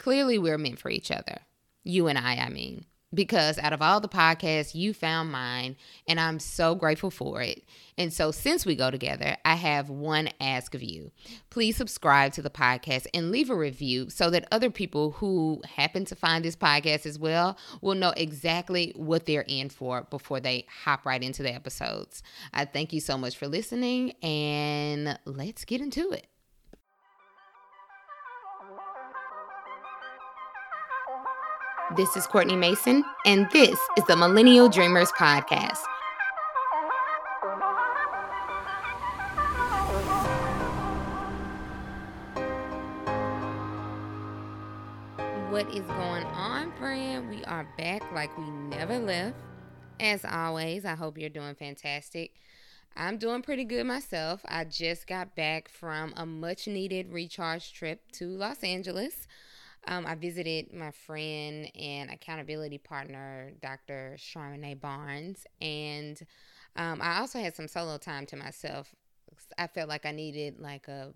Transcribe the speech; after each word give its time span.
clearly 0.00 0.36
we're 0.36 0.58
meant 0.58 0.80
for 0.80 0.90
each 0.90 1.12
other. 1.12 1.42
You 1.84 2.08
and 2.08 2.18
I, 2.18 2.34
I 2.34 2.48
mean 2.48 2.86
because 3.12 3.58
out 3.58 3.72
of 3.72 3.82
all 3.82 4.00
the 4.00 4.08
podcasts, 4.08 4.74
you 4.74 4.94
found 4.94 5.32
mine, 5.32 5.76
and 6.06 6.20
I'm 6.20 6.38
so 6.38 6.74
grateful 6.74 7.10
for 7.10 7.42
it. 7.42 7.64
And 7.98 8.12
so, 8.12 8.30
since 8.30 8.64
we 8.64 8.76
go 8.76 8.90
together, 8.90 9.36
I 9.44 9.56
have 9.56 9.90
one 9.90 10.30
ask 10.40 10.74
of 10.74 10.82
you. 10.82 11.10
Please 11.50 11.76
subscribe 11.76 12.32
to 12.34 12.42
the 12.42 12.50
podcast 12.50 13.06
and 13.12 13.30
leave 13.30 13.50
a 13.50 13.54
review 13.54 14.10
so 14.10 14.30
that 14.30 14.48
other 14.52 14.70
people 14.70 15.12
who 15.12 15.60
happen 15.76 16.04
to 16.06 16.14
find 16.14 16.44
this 16.44 16.56
podcast 16.56 17.04
as 17.04 17.18
well 17.18 17.58
will 17.80 17.96
know 17.96 18.12
exactly 18.16 18.92
what 18.96 19.26
they're 19.26 19.44
in 19.48 19.68
for 19.68 20.06
before 20.10 20.40
they 20.40 20.66
hop 20.84 21.04
right 21.04 21.22
into 21.22 21.42
the 21.42 21.52
episodes. 21.52 22.22
I 22.54 22.64
thank 22.64 22.92
you 22.92 23.00
so 23.00 23.18
much 23.18 23.36
for 23.36 23.48
listening, 23.48 24.12
and 24.22 25.18
let's 25.24 25.64
get 25.64 25.80
into 25.80 26.10
it. 26.10 26.29
This 31.96 32.16
is 32.16 32.24
Courtney 32.24 32.54
Mason, 32.54 33.02
and 33.26 33.50
this 33.50 33.76
is 33.98 34.04
the 34.04 34.14
Millennial 34.14 34.68
Dreamers 34.68 35.10
Podcast. 35.10 35.80
What 45.50 45.68
is 45.74 45.82
going 45.82 46.22
on, 46.26 46.70
friend? 46.78 47.28
We 47.28 47.42
are 47.46 47.66
back 47.76 48.02
like 48.12 48.38
we 48.38 48.48
never 48.48 49.00
left. 49.00 49.34
As 49.98 50.24
always, 50.24 50.84
I 50.84 50.94
hope 50.94 51.18
you're 51.18 51.28
doing 51.28 51.56
fantastic. 51.56 52.36
I'm 52.96 53.18
doing 53.18 53.42
pretty 53.42 53.64
good 53.64 53.84
myself. 53.84 54.42
I 54.44 54.62
just 54.62 55.08
got 55.08 55.34
back 55.34 55.68
from 55.68 56.14
a 56.16 56.24
much 56.24 56.68
needed 56.68 57.12
recharge 57.12 57.72
trip 57.72 58.00
to 58.12 58.28
Los 58.28 58.62
Angeles. 58.62 59.26
Um, 59.90 60.06
I 60.06 60.14
visited 60.14 60.72
my 60.72 60.92
friend 60.92 61.68
and 61.74 62.10
accountability 62.10 62.78
partner, 62.78 63.50
Dr. 63.60 64.16
Charmaine 64.16 64.80
Barnes, 64.80 65.44
and 65.60 66.18
um, 66.76 67.00
I 67.02 67.18
also 67.18 67.40
had 67.40 67.56
some 67.56 67.66
solo 67.66 67.98
time 67.98 68.24
to 68.26 68.36
myself. 68.36 68.94
I 69.58 69.66
felt 69.66 69.88
like 69.88 70.06
I 70.06 70.12
needed 70.12 70.60
like 70.60 70.86
a 70.86 71.12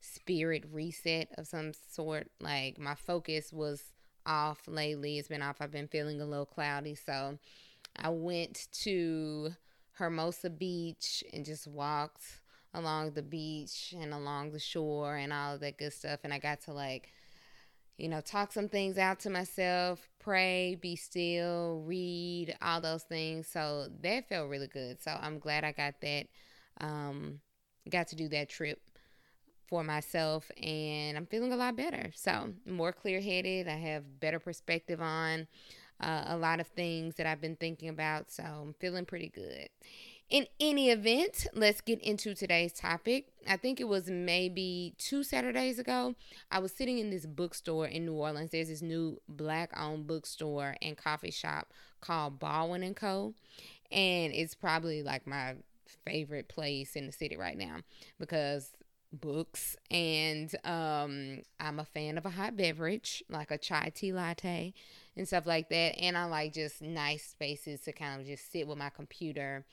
spirit 0.00 0.64
reset 0.70 1.28
of 1.38 1.46
some 1.46 1.72
sort. 1.90 2.28
Like 2.38 2.78
my 2.78 2.94
focus 2.94 3.50
was 3.50 3.82
off 4.26 4.60
lately. 4.68 5.18
It's 5.18 5.28
been 5.28 5.40
off. 5.40 5.56
I've 5.60 5.70
been 5.70 5.88
feeling 5.88 6.20
a 6.20 6.26
little 6.26 6.44
cloudy. 6.44 6.96
So 6.96 7.38
I 7.96 8.10
went 8.10 8.68
to 8.82 9.52
Hermosa 9.92 10.50
Beach 10.50 11.24
and 11.32 11.46
just 11.46 11.66
walked 11.66 12.24
along 12.74 13.12
the 13.12 13.22
beach 13.22 13.94
and 13.98 14.12
along 14.12 14.52
the 14.52 14.58
shore 14.58 15.16
and 15.16 15.32
all 15.32 15.54
of 15.54 15.60
that 15.60 15.78
good 15.78 15.94
stuff. 15.94 16.20
And 16.24 16.34
I 16.34 16.38
got 16.38 16.60
to 16.62 16.72
like 16.74 17.08
you 17.98 18.08
know, 18.08 18.20
talk 18.20 18.52
some 18.52 18.68
things 18.68 18.98
out 18.98 19.20
to 19.20 19.30
myself, 19.30 20.08
pray, 20.20 20.76
be 20.80 20.96
still, 20.96 21.82
read, 21.84 22.56
all 22.62 22.80
those 22.80 23.02
things. 23.02 23.48
So 23.48 23.88
that 24.02 24.28
felt 24.28 24.48
really 24.50 24.68
good. 24.68 25.02
So 25.02 25.16
I'm 25.20 25.38
glad 25.38 25.64
I 25.64 25.72
got 25.72 26.00
that, 26.02 26.26
um, 26.80 27.40
got 27.90 28.08
to 28.08 28.16
do 28.16 28.28
that 28.28 28.48
trip 28.48 28.80
for 29.66 29.84
myself 29.84 30.50
and 30.62 31.16
I'm 31.16 31.26
feeling 31.26 31.52
a 31.52 31.56
lot 31.56 31.76
better. 31.76 32.10
So 32.14 32.54
more 32.66 32.92
clear 32.92 33.20
headed. 33.20 33.68
I 33.68 33.76
have 33.76 34.20
better 34.20 34.38
perspective 34.38 35.00
on 35.02 35.46
uh, 36.00 36.24
a 36.28 36.36
lot 36.36 36.60
of 36.60 36.68
things 36.68 37.16
that 37.16 37.26
I've 37.26 37.40
been 37.40 37.56
thinking 37.56 37.88
about. 37.88 38.30
So 38.30 38.42
I'm 38.44 38.74
feeling 38.80 39.04
pretty 39.04 39.28
good. 39.28 39.68
In 40.30 40.46
any 40.60 40.90
event, 40.90 41.46
let's 41.54 41.80
get 41.80 42.02
into 42.02 42.34
today's 42.34 42.74
topic. 42.74 43.28
I 43.48 43.56
think 43.56 43.80
it 43.80 43.88
was 43.88 44.10
maybe 44.10 44.94
two 44.98 45.22
Saturdays 45.22 45.78
ago. 45.78 46.16
I 46.50 46.58
was 46.58 46.70
sitting 46.70 46.98
in 46.98 47.08
this 47.08 47.24
bookstore 47.24 47.86
in 47.86 48.04
New 48.04 48.12
Orleans. 48.12 48.50
There's 48.50 48.68
this 48.68 48.82
new 48.82 49.18
black 49.26 49.70
owned 49.74 50.06
bookstore 50.06 50.76
and 50.82 50.98
coffee 50.98 51.30
shop 51.30 51.72
called 52.02 52.38
Baldwin 52.38 52.82
and 52.82 52.94
Co. 52.94 53.32
And 53.90 54.34
it's 54.34 54.54
probably 54.54 55.02
like 55.02 55.26
my 55.26 55.54
favorite 56.04 56.48
place 56.48 56.94
in 56.94 57.06
the 57.06 57.12
city 57.12 57.38
right 57.38 57.56
now 57.56 57.76
because 58.20 58.72
books 59.10 59.74
and 59.90 60.54
um 60.64 61.40
I'm 61.58 61.80
a 61.80 61.84
fan 61.86 62.18
of 62.18 62.26
a 62.26 62.30
hot 62.30 62.58
beverage 62.58 63.22
like 63.30 63.50
a 63.50 63.56
chai 63.56 63.90
tea 63.94 64.12
latte 64.12 64.74
and 65.18 65.26
stuff 65.26 65.46
like 65.46 65.68
that 65.68 65.98
and 65.98 66.16
I 66.16 66.24
like 66.24 66.54
just 66.54 66.80
nice 66.80 67.24
spaces 67.24 67.80
to 67.80 67.92
kind 67.92 68.20
of 68.20 68.26
just 68.26 68.50
sit 68.50 68.66
with 68.66 68.78
my 68.78 68.88
computer 68.88 69.66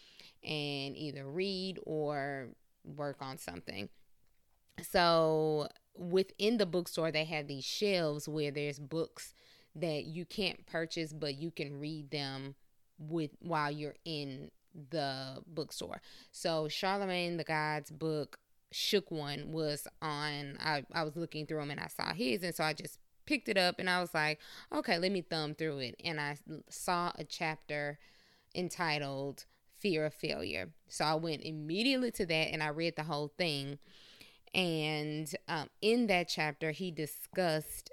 and 0.43 0.97
either 0.97 1.25
read 1.25 1.79
or 1.85 2.49
work 2.83 3.17
on 3.21 3.37
something. 3.37 3.89
So 4.91 5.69
within 5.95 6.57
the 6.57 6.65
bookstore, 6.65 7.11
they 7.11 7.25
have 7.25 7.47
these 7.47 7.63
shelves 7.63 8.27
where 8.27 8.51
there's 8.51 8.79
books 8.79 9.33
that 9.75 10.05
you 10.05 10.25
can't 10.25 10.65
purchase, 10.65 11.13
but 11.13 11.35
you 11.35 11.51
can 11.51 11.79
read 11.79 12.11
them 12.11 12.55
with 12.97 13.31
while 13.39 13.71
you're 13.71 13.95
in 14.03 14.49
the 14.89 15.41
bookstore. 15.47 16.01
So 16.31 16.67
Charlemagne 16.67 17.37
the 17.37 17.43
God's 17.43 17.91
book 17.91 18.39
Shook 18.71 19.11
One 19.11 19.51
was 19.51 19.87
on. 20.01 20.57
I 20.59 20.83
I 20.91 21.03
was 21.03 21.15
looking 21.15 21.45
through 21.45 21.59
them 21.59 21.71
and 21.71 21.79
I 21.79 21.87
saw 21.87 22.13
his, 22.13 22.43
and 22.43 22.53
so 22.53 22.63
I 22.63 22.73
just 22.73 22.99
picked 23.25 23.49
it 23.49 23.57
up 23.57 23.79
and 23.79 23.89
I 23.89 23.99
was 24.01 24.13
like, 24.13 24.39
okay, 24.73 24.97
let 24.97 25.11
me 25.11 25.21
thumb 25.21 25.55
through 25.55 25.79
it, 25.79 25.95
and 26.03 26.19
I 26.19 26.37
saw 26.69 27.11
a 27.15 27.23
chapter 27.23 27.99
entitled 28.53 29.45
fear 29.77 30.05
of 30.05 30.13
failure. 30.13 30.69
So 30.87 31.05
I 31.05 31.15
went 31.15 31.43
immediately 31.43 32.11
to 32.11 32.25
that 32.25 32.51
and 32.51 32.63
I 32.63 32.69
read 32.69 32.95
the 32.95 33.03
whole 33.03 33.31
thing. 33.37 33.77
And 34.53 35.31
um, 35.47 35.69
in 35.81 36.07
that 36.07 36.29
chapter, 36.29 36.71
he 36.71 36.89
discussed, 36.89 37.91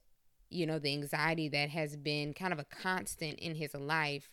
you 0.49 0.65
know, 0.65 0.79
the 0.79 0.93
anxiety 0.93 1.49
that 1.49 1.71
has 1.71 1.97
been 1.97 2.33
kind 2.33 2.53
of 2.53 2.59
a 2.61 2.65
constant 2.65 3.39
in 3.41 3.57
his 3.57 3.75
life 3.75 4.31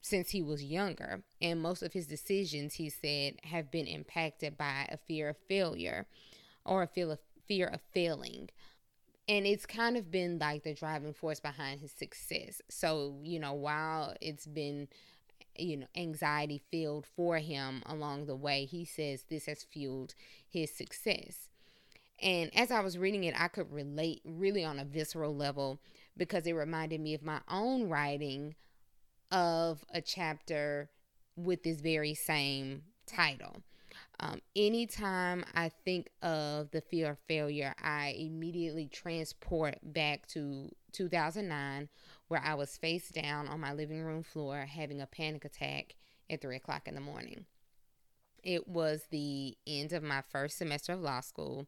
since 0.00 0.30
he 0.30 0.42
was 0.42 0.64
younger. 0.64 1.22
And 1.40 1.62
most 1.62 1.82
of 1.82 1.92
his 1.92 2.06
decisions, 2.08 2.74
he 2.74 2.90
said, 2.90 3.36
have 3.44 3.70
been 3.70 3.86
impacted 3.86 4.58
by 4.58 4.88
a 4.90 4.96
fear 4.96 5.28
of 5.28 5.36
failure 5.48 6.06
or 6.64 6.82
a 6.82 6.88
fear 6.88 7.12
of, 7.12 7.20
fear 7.46 7.68
of 7.68 7.80
failing. 7.94 8.50
And 9.28 9.46
it's 9.46 9.66
kind 9.66 9.96
of 9.96 10.10
been 10.10 10.38
like 10.38 10.64
the 10.64 10.74
driving 10.74 11.14
force 11.14 11.40
behind 11.40 11.80
his 11.80 11.92
success. 11.92 12.60
So, 12.68 13.18
you 13.22 13.38
know, 13.38 13.52
while 13.52 14.14
it's 14.20 14.46
been 14.46 14.88
you 15.56 15.76
know 15.76 15.86
anxiety 15.96 16.62
filled 16.70 17.06
for 17.06 17.38
him 17.38 17.82
along 17.86 18.26
the 18.26 18.36
way 18.36 18.64
he 18.64 18.84
says 18.84 19.24
this 19.28 19.46
has 19.46 19.64
fueled 19.64 20.14
his 20.48 20.74
success 20.74 21.48
and 22.20 22.50
as 22.56 22.70
i 22.70 22.80
was 22.80 22.96
reading 22.98 23.24
it 23.24 23.34
i 23.38 23.48
could 23.48 23.70
relate 23.70 24.22
really 24.24 24.64
on 24.64 24.78
a 24.78 24.84
visceral 24.84 25.34
level 25.34 25.78
because 26.16 26.46
it 26.46 26.52
reminded 26.52 27.00
me 27.00 27.14
of 27.14 27.22
my 27.22 27.40
own 27.48 27.88
writing 27.88 28.54
of 29.30 29.84
a 29.92 30.00
chapter 30.00 30.88
with 31.36 31.62
this 31.62 31.80
very 31.80 32.14
same 32.14 32.82
title 33.06 33.62
um, 34.20 34.40
anytime 34.54 35.44
I 35.54 35.70
think 35.84 36.10
of 36.22 36.70
the 36.70 36.80
fear 36.80 37.10
of 37.10 37.18
failure, 37.26 37.74
I 37.82 38.14
immediately 38.18 38.86
transport 38.86 39.78
back 39.82 40.26
to 40.28 40.70
2009 40.92 41.88
where 42.28 42.42
I 42.44 42.54
was 42.54 42.76
face 42.76 43.08
down 43.08 43.48
on 43.48 43.60
my 43.60 43.72
living 43.72 44.02
room 44.02 44.22
floor 44.22 44.66
having 44.68 45.00
a 45.00 45.06
panic 45.06 45.44
attack 45.44 45.96
at 46.30 46.40
three 46.40 46.56
o'clock 46.56 46.86
in 46.86 46.94
the 46.94 47.00
morning. 47.00 47.46
It 48.42 48.68
was 48.68 49.02
the 49.10 49.56
end 49.66 49.92
of 49.92 50.02
my 50.02 50.22
first 50.30 50.58
semester 50.58 50.92
of 50.92 51.00
law 51.00 51.20
school, 51.20 51.66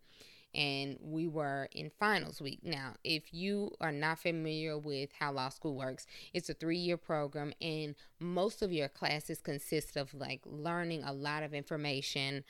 and 0.55 0.99
we 1.01 1.27
were 1.27 1.69
in 1.73 1.91
finals 1.99 2.41
week. 2.41 2.61
Now, 2.63 2.95
if 3.03 3.35
you 3.35 3.73
are 3.81 3.93
not 3.93 4.19
familiar 4.19 4.79
with 4.79 5.11
how 5.19 5.33
law 5.33 5.49
school 5.49 5.75
works, 5.75 6.07
it's 6.33 6.49
a 6.49 6.55
three 6.55 6.79
year 6.79 6.97
program, 6.97 7.53
and 7.61 7.95
most 8.21 8.63
of 8.63 8.73
your 8.73 8.89
classes 8.89 9.41
consist 9.41 9.97
of 9.97 10.15
like 10.15 10.41
learning 10.45 11.03
a 11.03 11.13
lot 11.13 11.43
of 11.43 11.55
information 11.55 12.45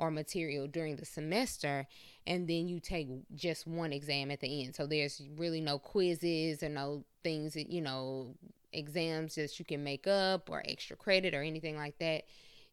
or 0.00 0.10
material 0.10 0.66
during 0.66 0.96
the 0.96 1.04
semester 1.04 1.86
and 2.26 2.48
then 2.48 2.66
you 2.66 2.80
take 2.80 3.06
just 3.34 3.66
one 3.66 3.92
exam 3.92 4.30
at 4.30 4.40
the 4.40 4.64
end 4.64 4.74
so 4.74 4.86
there's 4.86 5.20
really 5.36 5.60
no 5.60 5.78
quizzes 5.78 6.62
or 6.62 6.70
no 6.70 7.04
things 7.22 7.52
that 7.52 7.68
you 7.68 7.82
know 7.82 8.34
exams 8.72 9.34
that 9.34 9.58
you 9.58 9.64
can 9.64 9.84
make 9.84 10.06
up 10.06 10.48
or 10.48 10.62
extra 10.64 10.96
credit 10.96 11.34
or 11.34 11.42
anything 11.42 11.76
like 11.76 11.98
that 11.98 12.24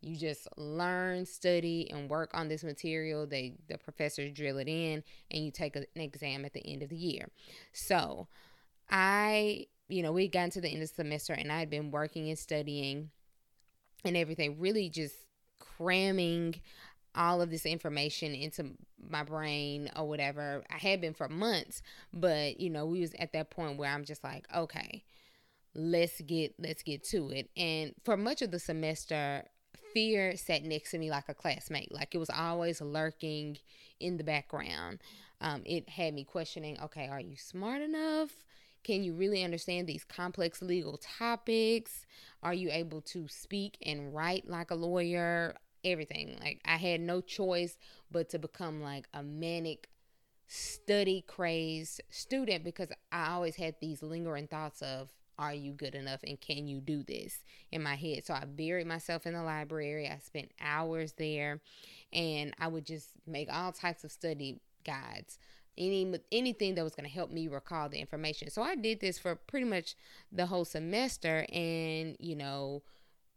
you 0.01 0.15
just 0.15 0.47
learn 0.57 1.25
study 1.25 1.89
and 1.91 2.09
work 2.09 2.29
on 2.33 2.47
this 2.47 2.63
material 2.63 3.25
they 3.25 3.55
the 3.67 3.77
professors 3.77 4.31
drill 4.31 4.57
it 4.57 4.67
in 4.67 5.03
and 5.31 5.43
you 5.43 5.51
take 5.51 5.75
an 5.75 5.85
exam 5.95 6.45
at 6.45 6.53
the 6.53 6.65
end 6.65 6.83
of 6.83 6.89
the 6.89 6.95
year 6.95 7.29
so 7.73 8.27
i 8.89 9.65
you 9.89 10.03
know 10.03 10.11
we 10.11 10.27
got 10.27 10.51
to 10.51 10.61
the 10.61 10.69
end 10.69 10.81
of 10.81 10.89
the 10.89 10.95
semester 10.95 11.33
and 11.33 11.51
i 11.51 11.59
had 11.59 11.69
been 11.69 11.91
working 11.91 12.29
and 12.29 12.37
studying 12.37 13.09
and 14.05 14.15
everything 14.15 14.59
really 14.59 14.89
just 14.89 15.15
cramming 15.59 16.55
all 17.15 17.41
of 17.41 17.49
this 17.49 17.65
information 17.65 18.33
into 18.33 18.71
my 19.09 19.23
brain 19.23 19.89
or 19.95 20.07
whatever. 20.07 20.63
I 20.69 20.77
had 20.77 21.01
been 21.01 21.13
for 21.13 21.27
months, 21.27 21.81
but 22.13 22.59
you 22.59 22.69
know, 22.69 22.85
we 22.85 23.01
was 23.01 23.13
at 23.17 23.33
that 23.33 23.49
point 23.49 23.77
where 23.77 23.91
I'm 23.91 24.05
just 24.05 24.23
like, 24.23 24.47
okay, 24.55 25.03
let's 25.73 26.21
get 26.21 26.53
let's 26.59 26.83
get 26.83 27.03
to 27.05 27.29
it. 27.31 27.49
And 27.57 27.93
for 28.03 28.15
much 28.15 28.41
of 28.41 28.51
the 28.51 28.59
semester, 28.59 29.43
fear 29.97 30.37
sat 30.37 30.63
next 30.63 30.91
to 30.91 30.99
me 30.99 31.09
like 31.09 31.27
a 31.27 31.33
classmate. 31.33 31.91
Like 31.91 32.13
it 32.13 32.19
was 32.19 32.29
always 32.29 32.81
lurking 32.81 33.57
in 33.99 34.17
the 34.17 34.23
background. 34.23 34.99
Um, 35.41 35.63
it 35.65 35.89
had 35.89 36.13
me 36.13 36.23
questioning 36.23 36.79
okay, 36.79 37.07
are 37.07 37.19
you 37.19 37.35
smart 37.35 37.81
enough? 37.81 38.29
Can 38.83 39.03
you 39.03 39.15
really 39.15 39.43
understand 39.43 39.87
these 39.87 40.03
complex 40.03 40.61
legal 40.61 40.99
topics? 40.99 42.05
Are 42.43 42.53
you 42.53 42.69
able 42.71 43.01
to 43.01 43.27
speak 43.27 43.79
and 43.83 44.13
write 44.13 44.47
like 44.47 44.69
a 44.69 44.75
lawyer? 44.75 45.55
Everything. 45.83 46.37
Like, 46.39 46.61
I 46.63 46.75
had 46.75 47.01
no 47.01 47.19
choice 47.19 47.75
but 48.11 48.29
to 48.29 48.37
become 48.37 48.83
like 48.83 49.07
a 49.15 49.23
manic, 49.23 49.89
study 50.45 51.23
crazed 51.25 52.01
student 52.11 52.63
because 52.63 52.89
I 53.11 53.31
always 53.31 53.55
had 53.55 53.75
these 53.81 54.03
lingering 54.03 54.47
thoughts 54.47 54.83
of, 54.83 55.09
are 55.39 55.53
you 55.53 55.71
good 55.73 55.95
enough 55.95 56.21
and 56.25 56.39
can 56.39 56.67
you 56.67 56.79
do 56.79 57.03
this 57.03 57.39
in 57.71 57.83
my 57.83 57.95
head? 57.95 58.25
So 58.25 58.33
I 58.33 58.45
buried 58.45 58.87
myself 58.87 59.25
in 59.25 59.33
the 59.33 59.43
library. 59.43 60.07
I 60.07 60.17
spent 60.19 60.51
hours 60.61 61.13
there 61.13 61.59
and 62.13 62.53
I 62.59 62.67
would 62.67 62.85
just 62.85 63.09
make 63.25 63.51
all 63.51 63.71
types 63.71 64.03
of 64.03 64.11
study 64.11 64.59
guides 64.83 65.37
any 65.77 66.19
anything 66.31 66.75
that 66.75 66.83
was 66.83 66.95
going 66.95 67.07
to 67.07 67.13
help 67.13 67.31
me 67.31 67.47
recall 67.47 67.89
the 67.89 67.99
information. 67.99 68.49
So 68.49 68.61
I 68.61 68.75
did 68.75 68.99
this 68.99 69.19
for 69.19 69.35
pretty 69.35 69.65
much 69.65 69.95
the 70.31 70.47
whole 70.47 70.65
semester 70.65 71.45
and 71.51 72.17
you 72.19 72.35
know 72.35 72.81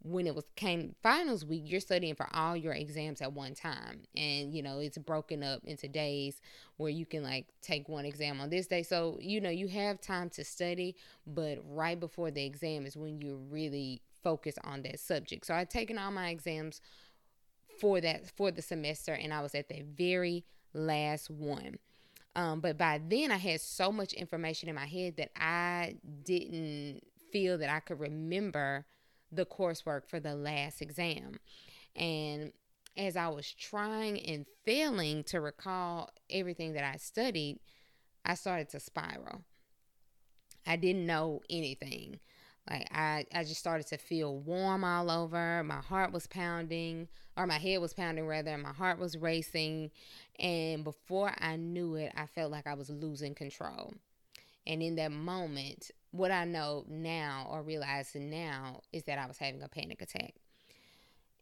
when 0.03 0.27
it 0.27 0.35
was 0.35 0.45
came 0.57 0.95
finals 1.03 1.45
week 1.45 1.65
you're 1.67 1.81
studying 1.81 2.15
for 2.15 2.27
all 2.33 2.57
your 2.57 2.73
exams 2.73 3.21
at 3.21 3.33
one 3.33 3.55
time. 3.55 4.03
And 4.17 4.55
you 4.55 4.63
know 4.63 4.79
it's 4.79 4.99
broken 4.99 5.43
up 5.43 5.63
into 5.65 5.89
days 5.89 6.41
where 6.77 6.91
you 6.91 7.07
can 7.07 7.23
like 7.23 7.47
take 7.63 7.89
one 7.89 8.05
exam 8.05 8.41
on 8.41 8.51
this 8.51 8.67
day. 8.67 8.83
So 8.83 9.19
you 9.21 9.41
know 9.41 9.51
you 9.51 9.69
have 9.69 10.01
time 10.01 10.31
to 10.31 10.45
study 10.45 10.97
but 11.27 11.59
right 11.65 11.99
before 11.99 12.31
the 12.31 12.45
exam 12.45 12.87
is 12.87 12.97
when 12.97 13.21
you 13.21 13.41
really 13.51 14.03
focus 14.23 14.57
on 14.65 14.83
that 14.83 15.01
subject. 15.01 15.47
So 15.47 15.55
i'd 15.55 15.71
taken 15.71 15.99
all 15.99 16.11
my 16.11 16.31
exams 16.31 16.81
for 17.81 18.01
that 18.01 18.31
for 18.37 18.51
the 18.51 18.61
semester 18.61 19.15
and 19.15 19.33
i 19.33 19.41
was 19.41 19.55
at 19.55 19.69
the 19.69 19.83
very 19.97 20.45
last 20.75 21.31
one. 21.31 21.79
Um, 22.37 22.61
but 22.61 22.79
by 22.79 23.01
then, 23.05 23.33
I 23.33 23.37
had 23.37 23.61
so 23.61 23.91
much 23.91 24.13
information 24.13 24.69
in 24.69 24.75
my 24.75 24.87
head 24.87 25.17
that 25.17 25.31
I 25.37 25.97
didn't 26.25 27.03
feel 27.33 27.59
that 27.59 27.71
I 27.71 27.81
could 27.81 27.99
remember 27.99 28.87
the 29.33 29.47
coursework 29.47 30.07
for 30.07 30.21
the 30.21 30.35
last 30.35 30.83
exam. 30.83 31.39
And 31.97 32.53
as 32.97 33.17
I 33.17 33.29
was 33.29 33.53
trying 33.53 34.21
and 34.21 34.47
failing 34.65 35.25
to 35.25 35.41
recall 35.41 36.11
everything 36.29 36.73
that 36.75 36.85
I 36.85 36.97
studied, 36.97 37.61
I 38.25 38.35
started 38.35 38.69
to 38.71 38.81
spiral. 38.81 39.43
I 40.67 40.77
didn't 40.77 41.07
know 41.07 41.41
anything. 41.49 42.21
Like 42.69 42.89
I, 42.93 43.25
I 43.35 43.45
just 43.45 43.61
started 43.61 43.87
to 43.89 43.99
feel 43.99 44.39
warm 44.39 44.85
all 44.85 45.11
over. 45.11 45.63
My 45.65 45.81
heart 45.81 46.13
was 46.13 46.27
pounding, 46.27 47.09
or 47.37 47.47
my 47.47 47.59
head 47.59 47.81
was 47.81 47.95
pounding 47.95 48.27
rather, 48.27 48.51
and 48.51 48.63
my 48.63 48.73
heart 48.73 48.99
was 48.99 49.17
racing. 49.17 49.91
And 50.39 50.85
before 50.85 51.33
I 51.39 51.57
knew 51.57 51.95
it, 51.95 52.13
I 52.15 52.27
felt 52.27 52.53
like 52.53 52.67
I 52.67 52.75
was 52.75 52.91
losing 52.91 53.35
control. 53.35 53.95
And 54.67 54.83
in 54.83 54.97
that 54.97 55.11
moment, 55.11 55.91
what 56.13 56.31
I 56.31 56.45
know 56.45 56.85
now 56.89 57.49
or 57.51 57.63
realize 57.63 58.15
now 58.15 58.81
is 58.93 59.05
that 59.05 59.19
I 59.19 59.27
was 59.27 59.39
having 59.39 59.63
a 59.63 59.69
panic 59.69 60.03
attack. 60.03 60.35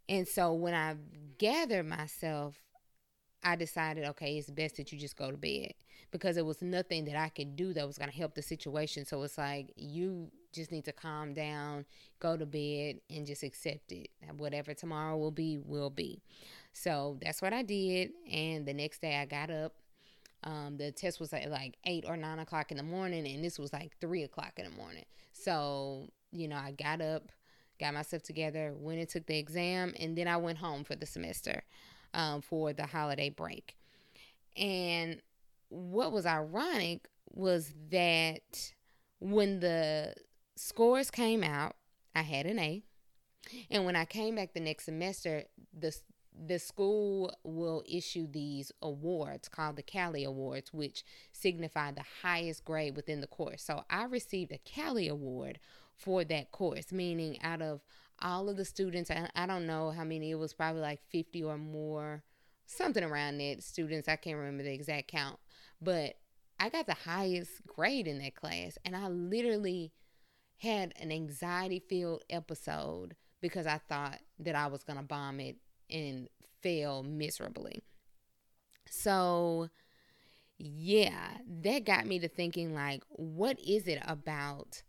And 0.09 0.27
so 0.27 0.53
when 0.53 0.75
I 0.75 0.97
gathered 1.39 1.87
myself, 1.87 2.57
I 3.43 3.57
decided, 3.57 4.05
okay, 4.05 4.37
it's 4.37 4.51
best 4.51 4.77
that 4.77 4.93
you 4.93 4.99
just 4.99 5.17
go 5.17 5.31
to 5.31 5.37
bed 5.37 5.75
because 6.11 6.35
there 6.35 6.45
was 6.45 6.63
nothing 6.63 7.05
that 7.05 7.17
I 7.17 7.29
could 7.29 7.57
do 7.57 7.73
that 7.75 7.87
was 7.87 7.99
going 7.99 8.11
to 8.11 8.17
help 8.17 8.35
the 8.35 8.43
situation. 8.43 9.05
So 9.05 9.23
it's 9.23 9.39
like, 9.39 9.73
you 9.77 10.31
just 10.53 10.73
need 10.73 10.85
to 10.87 10.93
calm 10.93 11.35
down, 11.35 11.85
go 12.21 12.37
to 12.37 12.47
bed, 12.47 13.01
and 13.11 13.27
just 13.27 13.43
accept 13.43 13.93
it. 13.93 14.09
Whatever 14.37 14.75
tomorrow 14.75 15.17
will 15.17 15.31
be, 15.31 15.59
will 15.59 15.91
be. 15.91 16.23
So 16.73 17.19
that's 17.23 17.43
what 17.43 17.53
I 17.53 17.63
did. 17.63 18.11
And 18.31 18.67
the 18.67 18.75
next 18.75 19.01
day 19.01 19.17
I 19.17 19.27
got 19.27 19.51
up. 19.51 19.75
Um, 20.45 20.77
the 20.77 20.93
test 20.93 21.19
was 21.19 21.33
at 21.33 21.51
like 21.51 21.77
eight 21.85 22.05
or 22.07 22.17
nine 22.17 22.39
o'clock 22.39 22.71
in 22.71 22.77
the 22.77 22.83
morning, 22.83 23.27
and 23.27 23.45
this 23.45 23.59
was 23.59 23.73
like 23.73 23.93
three 24.01 24.23
o'clock 24.23 24.53
in 24.57 24.65
the 24.65 24.77
morning. 24.77 25.05
So, 25.33 26.09
you 26.31 26.49
know, 26.49 26.57
I 26.57 26.73
got 26.73 27.01
up, 27.01 27.31
got 27.81 27.95
myself 27.95 28.23
together, 28.23 28.75
went 28.77 29.01
and 29.01 29.09
took 29.09 29.27
the 29.27 29.39
exam, 29.39 29.95
and 29.99 30.17
then 30.17 30.29
I 30.29 30.37
went 30.37 30.59
home 30.59 30.85
for 30.85 30.95
the 30.95 31.07
semester 31.07 31.63
um, 32.15 32.41
for 32.41 32.73
the 32.73 32.87
holiday 32.87 33.31
break. 33.31 33.77
And 34.57 35.21
what 35.69 36.13
was 36.13 36.27
ironic 36.27 37.09
was 37.33 37.73
that 37.91 38.73
when 39.21 39.61
the 39.61 40.15
scores 40.57 41.11
came 41.11 41.43
out, 41.43 41.77
I 42.15 42.23
had 42.23 42.47
an 42.47 42.59
A. 42.59 42.83
And 43.71 43.85
when 43.85 43.97
I 43.97 44.05
came 44.05 44.35
back 44.35 44.53
the 44.53 44.61
next 44.61 44.85
semester, 44.85 45.45
the 45.79 45.97
the 46.47 46.59
school 46.59 47.35
will 47.43 47.83
issue 47.89 48.27
these 48.31 48.71
awards 48.81 49.49
called 49.49 49.77
the 49.77 49.83
Cali 49.83 50.25
Awards, 50.25 50.73
which 50.73 51.05
signify 51.33 51.91
the 51.91 52.05
highest 52.23 52.65
grade 52.65 52.97
within 52.97 53.21
the 53.21 53.27
course. 53.27 53.63
So 53.63 53.85
I 53.91 54.05
received 54.05 54.53
a 54.53 54.59
Cali 54.59 55.09
Award 55.09 55.59
for 55.97 56.25
that 56.25 56.53
course, 56.53 56.93
meaning 56.93 57.41
out 57.43 57.61
of 57.61 57.81
all 58.21 58.49
of 58.49 58.57
the 58.57 58.65
students, 58.65 59.11
I, 59.11 59.29
I 59.35 59.47
don't 59.47 59.67
know 59.67 59.91
how 59.91 60.05
many, 60.05 60.31
it 60.31 60.37
was 60.37 60.53
probably 60.53 60.81
like 60.81 61.01
50 61.11 61.43
or 61.45 61.59
more, 61.59 62.23
something 62.67 63.03
around 63.03 63.39
that 63.39 63.63
students. 63.63 64.09
I 64.09 64.17
can't 64.17 64.39
remember 64.39 64.63
the 64.63 64.73
exact 64.73 65.09
count, 65.09 65.39
but 65.81 66.15
I 66.61 66.69
got 66.69 66.87
the 66.87 66.95
highest 66.95 67.67
grade 67.67 68.07
in 68.07 68.19
that 68.19 68.35
class. 68.35 68.79
And 68.85 68.97
I 68.97 69.09
literally 69.09 69.93
had 70.59 70.93
an 71.01 71.13
anxiety 71.13 71.83
filled 71.89 72.25
episode 72.31 73.15
because 73.41 73.67
I 73.67 73.79
thought 73.89 74.19
that 74.41 74.57
I 74.57 74.67
was 74.67 74.83
going 74.83 74.99
to 74.99 75.05
bomb 75.05 75.41
it 75.41 75.57
and 75.91 76.29
fail 76.63 77.03
miserably. 77.03 77.83
So, 78.91 79.69
yeah, 80.59 81.39
that 81.63 81.85
got 81.85 82.07
me 82.07 82.19
to 82.21 82.29
thinking 82.29 82.75
like, 82.75 83.03
what 83.11 83.59
is 83.61 83.87
it 83.87 84.03
about 84.07 84.83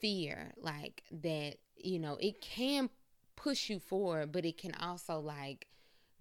fear? 0.00 0.52
Like, 0.56 1.02
that, 1.10 1.56
you 1.76 1.98
know, 1.98 2.16
it 2.20 2.40
can 2.40 2.90
push 3.36 3.70
you 3.70 3.78
forward, 3.78 4.32
but 4.32 4.44
it 4.44 4.58
can 4.58 4.74
also 4.74 5.18
like 5.18 5.66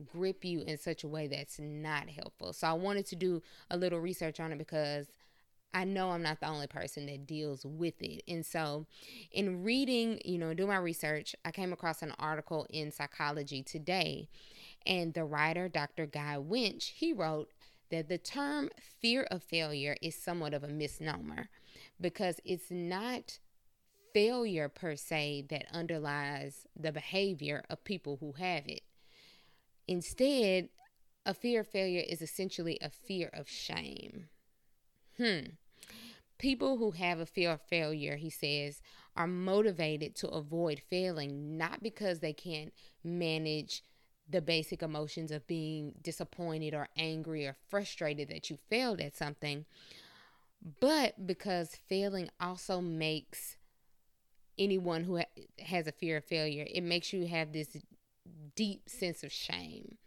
grip 0.05 0.45
you 0.45 0.61
in 0.61 0.77
such 0.77 1.03
a 1.03 1.07
way 1.07 1.27
that's 1.27 1.59
not 1.59 2.09
helpful. 2.09 2.53
So, 2.53 2.67
I 2.67 2.73
wanted 2.73 3.05
to 3.07 3.15
do 3.15 3.41
a 3.69 3.77
little 3.77 3.99
research 3.99 4.39
on 4.39 4.51
it 4.51 4.57
because 4.57 5.07
I 5.73 5.83
know 5.83 6.09
I'm 6.11 6.23
not 6.23 6.39
the 6.39 6.47
only 6.47 6.67
person 6.67 7.05
that 7.05 7.27
deals 7.27 7.65
with 7.65 8.01
it. 8.01 8.23
And 8.27 8.45
so, 8.45 8.87
in 9.31 9.63
reading, 9.63 10.19
you 10.25 10.37
know, 10.39 10.53
doing 10.53 10.69
my 10.69 10.77
research, 10.77 11.35
I 11.45 11.51
came 11.51 11.71
across 11.71 12.01
an 12.01 12.13
article 12.17 12.65
in 12.69 12.91
Psychology 12.91 13.61
Today. 13.61 14.29
And 14.85 15.13
the 15.13 15.25
writer, 15.25 15.69
Dr. 15.69 16.05
Guy 16.05 16.37
Winch, 16.37 16.93
he 16.95 17.13
wrote 17.13 17.51
that 17.91 18.09
the 18.09 18.17
term 18.17 18.69
fear 18.81 19.23
of 19.29 19.43
failure 19.43 19.95
is 20.01 20.15
somewhat 20.15 20.53
of 20.53 20.63
a 20.63 20.67
misnomer 20.67 21.49
because 21.99 22.39
it's 22.45 22.71
not 22.71 23.39
failure 24.13 24.69
per 24.69 24.95
se 24.95 25.45
that 25.49 25.65
underlies 25.71 26.65
the 26.75 26.91
behavior 26.91 27.63
of 27.69 27.83
people 27.83 28.17
who 28.19 28.33
have 28.33 28.63
it. 28.67 28.81
Instead, 29.87 30.69
a 31.25 31.33
fear 31.33 31.61
of 31.61 31.67
failure 31.67 32.03
is 32.07 32.21
essentially 32.21 32.77
a 32.81 32.89
fear 32.89 33.29
of 33.33 33.47
shame. 33.49 34.29
Hmm. 35.19 35.39
People 36.37 36.77
who 36.77 36.91
have 36.91 37.19
a 37.19 37.25
fear 37.25 37.51
of 37.51 37.61
failure, 37.61 38.15
he 38.15 38.29
says, 38.29 38.81
are 39.17 39.27
motivated 39.27 40.15
to 40.15 40.29
avoid 40.29 40.81
failing 40.89 41.57
not 41.57 41.83
because 41.83 42.19
they 42.19 42.31
can't 42.31 42.73
manage 43.03 43.83
the 44.29 44.41
basic 44.41 44.81
emotions 44.81 45.31
of 45.31 45.45
being 45.47 45.93
disappointed 46.01 46.73
or 46.73 46.87
angry 46.97 47.45
or 47.45 47.55
frustrated 47.67 48.29
that 48.29 48.49
you 48.49 48.57
failed 48.69 49.01
at 49.01 49.17
something, 49.17 49.65
but 50.79 51.25
because 51.27 51.75
failing 51.87 52.29
also 52.39 52.79
makes 52.79 53.57
anyone 54.57 55.03
who 55.03 55.17
ha- 55.17 55.43
has 55.59 55.87
a 55.87 55.91
fear 55.91 56.17
of 56.17 56.25
failure, 56.25 56.65
it 56.69 56.83
makes 56.83 57.11
you 57.11 57.27
have 57.27 57.51
this 57.51 57.77
deep 58.55 58.87
sense 58.87 59.23
of 59.23 59.31
shame. 59.31 59.97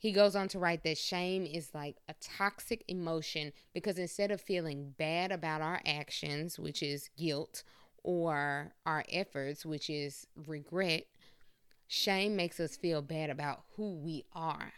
He 0.00 0.12
goes 0.12 0.34
on 0.34 0.48
to 0.48 0.58
write 0.58 0.82
that 0.84 0.96
shame 0.96 1.44
is 1.44 1.74
like 1.74 1.96
a 2.08 2.14
toxic 2.22 2.84
emotion 2.88 3.52
because 3.74 3.98
instead 3.98 4.30
of 4.30 4.40
feeling 4.40 4.94
bad 4.96 5.30
about 5.30 5.60
our 5.60 5.82
actions, 5.84 6.58
which 6.58 6.82
is 6.82 7.10
guilt, 7.18 7.62
or 8.02 8.72
our 8.86 9.04
efforts, 9.12 9.66
which 9.66 9.90
is 9.90 10.26
regret, 10.46 11.04
shame 11.86 12.34
makes 12.34 12.58
us 12.58 12.78
feel 12.78 13.02
bad 13.02 13.28
about 13.28 13.64
who 13.76 13.92
we 13.92 14.24
are. 14.32 14.72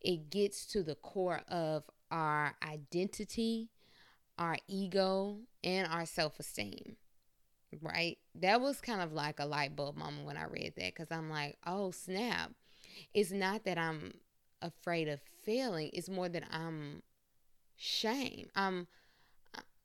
It 0.00 0.30
gets 0.30 0.64
to 0.66 0.84
the 0.84 0.94
core 0.94 1.40
of 1.48 1.82
our 2.12 2.54
identity, 2.62 3.70
our 4.38 4.58
ego, 4.68 5.38
and 5.64 5.88
our 5.90 6.06
self 6.06 6.38
esteem. 6.38 6.94
Right? 7.82 8.18
That 8.36 8.60
was 8.60 8.80
kind 8.80 9.00
of 9.00 9.12
like 9.12 9.40
a 9.40 9.44
light 9.44 9.74
bulb 9.74 9.96
moment 9.96 10.24
when 10.24 10.36
I 10.36 10.44
read 10.44 10.74
that 10.76 10.94
because 10.94 11.10
I'm 11.10 11.28
like, 11.28 11.56
oh, 11.66 11.90
snap. 11.90 12.52
It's 13.12 13.32
not 13.32 13.64
that 13.64 13.76
I'm 13.76 14.12
afraid 14.62 15.08
of 15.08 15.20
failing. 15.44 15.90
is 15.90 16.08
more 16.08 16.28
that 16.28 16.44
I'm 16.50 17.02
shame. 17.76 18.48
I'm 18.54 18.86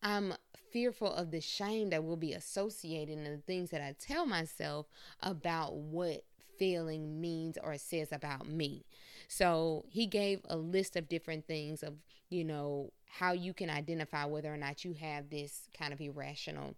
I'm 0.03 0.33
fearful 0.71 1.13
of 1.13 1.31
the 1.31 1.41
shame 1.41 1.89
that 1.89 2.03
will 2.03 2.17
be 2.17 2.33
associated 2.33 3.17
and 3.17 3.27
the 3.27 3.41
things 3.41 3.69
that 3.69 3.81
I 3.81 3.95
tell 3.99 4.25
myself 4.25 4.87
about 5.21 5.75
what 5.75 6.23
failing 6.57 7.19
means 7.19 7.57
or 7.61 7.77
says 7.77 8.11
about 8.11 8.47
me. 8.47 8.85
So 9.27 9.85
he 9.89 10.07
gave 10.07 10.41
a 10.49 10.57
list 10.57 10.95
of 10.95 11.09
different 11.09 11.45
things 11.45 11.83
of, 11.83 11.95
you 12.29 12.43
know, 12.43 12.91
how 13.05 13.33
you 13.33 13.53
can 13.53 13.69
identify 13.69 14.25
whether 14.25 14.51
or 14.51 14.57
not 14.57 14.85
you 14.85 14.93
have 14.93 15.29
this 15.29 15.67
kind 15.77 15.93
of 15.93 16.01
irrational 16.01 16.75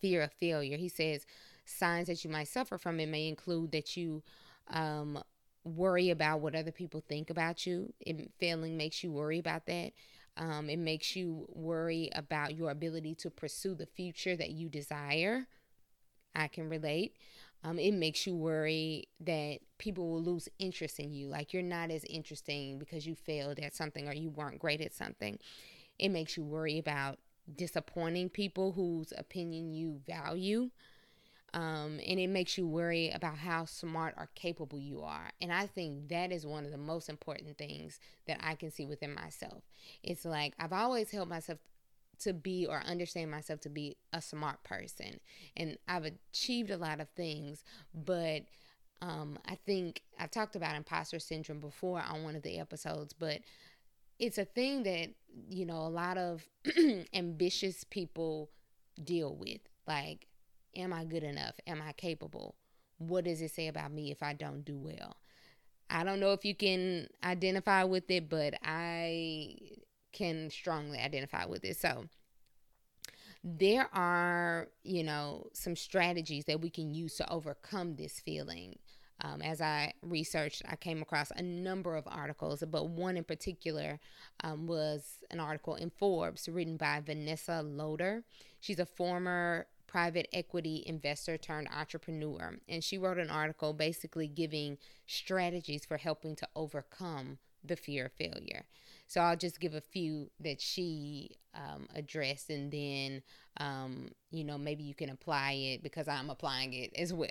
fear 0.00 0.22
of 0.22 0.32
failure. 0.32 0.76
He 0.76 0.88
says 0.88 1.26
signs 1.64 2.08
that 2.08 2.24
you 2.24 2.30
might 2.30 2.48
suffer 2.48 2.78
from 2.78 3.00
it 3.00 3.08
may 3.08 3.28
include 3.28 3.72
that 3.72 3.96
you 3.96 4.22
um, 4.68 5.22
worry 5.76 6.10
about 6.10 6.40
what 6.40 6.54
other 6.54 6.72
people 6.72 7.02
think 7.08 7.30
about 7.30 7.66
you. 7.66 7.92
It, 8.00 8.30
failing 8.38 8.76
makes 8.76 9.02
you 9.02 9.12
worry 9.12 9.38
about 9.38 9.66
that. 9.66 9.92
Um, 10.36 10.70
it 10.70 10.78
makes 10.78 11.16
you 11.16 11.46
worry 11.48 12.10
about 12.14 12.54
your 12.54 12.70
ability 12.70 13.14
to 13.16 13.30
pursue 13.30 13.74
the 13.74 13.86
future 13.86 14.36
that 14.36 14.50
you 14.50 14.68
desire. 14.68 15.46
I 16.34 16.48
can 16.48 16.68
relate. 16.68 17.14
Um, 17.62 17.78
it 17.78 17.92
makes 17.92 18.26
you 18.26 18.34
worry 18.34 19.08
that 19.20 19.58
people 19.78 20.08
will 20.08 20.22
lose 20.22 20.48
interest 20.58 20.98
in 20.98 21.12
you. 21.12 21.28
Like 21.28 21.52
you're 21.52 21.62
not 21.62 21.90
as 21.90 22.04
interesting 22.04 22.78
because 22.78 23.06
you 23.06 23.14
failed 23.14 23.58
at 23.58 23.74
something 23.74 24.08
or 24.08 24.14
you 24.14 24.30
weren't 24.30 24.58
great 24.58 24.80
at 24.80 24.94
something. 24.94 25.38
It 25.98 26.08
makes 26.08 26.36
you 26.36 26.44
worry 26.44 26.78
about 26.78 27.18
disappointing 27.56 28.30
people 28.30 28.72
whose 28.72 29.12
opinion 29.16 29.74
you 29.74 30.00
value. 30.06 30.70
Um, 31.52 31.98
and 32.06 32.20
it 32.20 32.28
makes 32.28 32.56
you 32.56 32.66
worry 32.66 33.10
about 33.10 33.38
how 33.38 33.64
smart 33.64 34.14
or 34.16 34.28
capable 34.34 34.78
you 34.78 35.02
are. 35.02 35.30
And 35.40 35.52
I 35.52 35.66
think 35.66 36.08
that 36.08 36.30
is 36.30 36.46
one 36.46 36.64
of 36.64 36.70
the 36.70 36.78
most 36.78 37.08
important 37.08 37.58
things 37.58 37.98
that 38.26 38.38
I 38.42 38.54
can 38.54 38.70
see 38.70 38.86
within 38.86 39.14
myself. 39.14 39.62
It's 40.02 40.24
like 40.24 40.54
I've 40.58 40.72
always 40.72 41.10
held 41.10 41.28
myself 41.28 41.58
to 42.20 42.32
be 42.32 42.66
or 42.66 42.82
understand 42.86 43.30
myself 43.30 43.60
to 43.60 43.68
be 43.68 43.96
a 44.12 44.20
smart 44.20 44.62
person, 44.62 45.20
and 45.56 45.78
I've 45.88 46.04
achieved 46.04 46.70
a 46.70 46.76
lot 46.76 47.00
of 47.00 47.08
things, 47.10 47.64
but 47.94 48.42
um, 49.02 49.38
I 49.46 49.54
think 49.54 50.02
I've 50.18 50.30
talked 50.30 50.54
about 50.54 50.76
imposter 50.76 51.18
syndrome 51.18 51.60
before 51.60 52.02
on 52.02 52.22
one 52.22 52.36
of 52.36 52.42
the 52.42 52.58
episodes, 52.58 53.14
but 53.14 53.40
it's 54.18 54.38
a 54.38 54.44
thing 54.44 54.82
that 54.82 55.08
you 55.48 55.64
know 55.64 55.78
a 55.78 55.88
lot 55.88 56.18
of 56.18 56.46
ambitious 57.14 57.84
people 57.84 58.50
deal 59.02 59.34
with 59.34 59.60
like 59.86 60.26
Am 60.76 60.92
I 60.92 61.04
good 61.04 61.22
enough? 61.22 61.54
Am 61.66 61.82
I 61.86 61.92
capable? 61.92 62.54
What 62.98 63.24
does 63.24 63.40
it 63.40 63.50
say 63.50 63.68
about 63.68 63.92
me 63.92 64.10
if 64.10 64.22
I 64.22 64.34
don't 64.34 64.64
do 64.64 64.76
well? 64.76 65.16
I 65.88 66.04
don't 66.04 66.20
know 66.20 66.32
if 66.32 66.44
you 66.44 66.54
can 66.54 67.08
identify 67.24 67.82
with 67.84 68.10
it, 68.10 68.28
but 68.28 68.54
I 68.62 69.56
can 70.12 70.50
strongly 70.50 70.98
identify 70.98 71.46
with 71.46 71.64
it. 71.64 71.76
So, 71.76 72.04
there 73.42 73.88
are, 73.94 74.68
you 74.84 75.02
know, 75.02 75.46
some 75.52 75.74
strategies 75.74 76.44
that 76.44 76.60
we 76.60 76.70
can 76.70 76.94
use 76.94 77.16
to 77.16 77.30
overcome 77.30 77.96
this 77.96 78.20
feeling. 78.20 78.78
Um, 79.22 79.42
as 79.42 79.60
I 79.60 79.92
researched, 80.02 80.62
I 80.68 80.76
came 80.76 81.02
across 81.02 81.30
a 81.34 81.42
number 81.42 81.96
of 81.96 82.06
articles, 82.06 82.62
but 82.70 82.88
one 82.88 83.16
in 83.16 83.24
particular 83.24 83.98
um, 84.42 84.66
was 84.66 85.24
an 85.30 85.40
article 85.40 85.74
in 85.74 85.90
Forbes 85.90 86.48
written 86.48 86.76
by 86.76 87.00
Vanessa 87.04 87.62
Loder. 87.62 88.22
She's 88.60 88.78
a 88.78 88.86
former 88.86 89.66
private 89.90 90.28
equity 90.32 90.84
investor 90.86 91.36
turned 91.36 91.68
entrepreneur. 91.76 92.56
And 92.68 92.82
she 92.82 92.96
wrote 92.96 93.18
an 93.18 93.28
article 93.28 93.72
basically 93.72 94.28
giving 94.28 94.78
strategies 95.06 95.84
for 95.84 95.96
helping 95.96 96.36
to 96.36 96.48
overcome 96.54 97.38
the 97.64 97.76
fear 97.76 98.06
of 98.06 98.12
failure. 98.12 98.64
So 99.08 99.20
I'll 99.20 99.36
just 99.36 99.58
give 99.58 99.74
a 99.74 99.80
few 99.80 100.30
that 100.38 100.60
she 100.60 101.36
um, 101.52 101.88
addressed, 101.94 102.48
and 102.48 102.70
then, 102.70 103.22
um, 103.56 104.10
you 104.30 104.44
know, 104.44 104.56
maybe 104.56 104.84
you 104.84 104.94
can 104.94 105.10
apply 105.10 105.52
it 105.52 105.82
because 105.82 106.06
I'm 106.06 106.30
applying 106.30 106.72
it 106.72 106.92
as 106.96 107.12
well. 107.12 107.28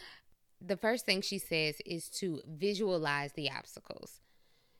the 0.60 0.76
first 0.76 1.04
thing 1.04 1.20
she 1.20 1.38
says 1.38 1.74
is 1.84 2.08
to 2.10 2.40
visualize 2.46 3.32
the 3.32 3.50
obstacles. 3.50 4.20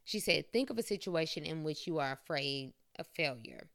She 0.05 0.21
said, 0.21 0.53
think 0.53 0.71
of 0.71 0.79
a 0.79 0.83
situation 0.83 1.45
in 1.45 1.65
which 1.65 1.89
you 1.89 1.99
are 1.99 2.13
afraid 2.13 2.73
of 2.99 3.09
failure. 3.09 3.69